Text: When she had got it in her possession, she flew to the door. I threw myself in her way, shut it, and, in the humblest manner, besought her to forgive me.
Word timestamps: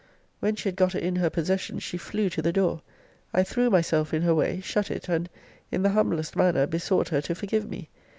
When 0.39 0.55
she 0.55 0.67
had 0.69 0.75
got 0.75 0.95
it 0.95 1.03
in 1.03 1.17
her 1.17 1.29
possession, 1.29 1.77
she 1.77 1.95
flew 1.95 2.27
to 2.31 2.41
the 2.41 2.51
door. 2.51 2.81
I 3.35 3.43
threw 3.43 3.69
myself 3.69 4.15
in 4.15 4.23
her 4.23 4.33
way, 4.33 4.59
shut 4.59 4.89
it, 4.89 5.07
and, 5.07 5.29
in 5.71 5.83
the 5.83 5.89
humblest 5.91 6.35
manner, 6.35 6.65
besought 6.65 7.09
her 7.09 7.21
to 7.21 7.35
forgive 7.35 7.69
me. 7.69 7.87